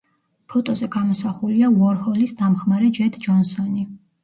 [0.53, 3.89] ფოტოზე გამოსახულია უორჰოლის დამხმარე ჯედ ჯონსონი.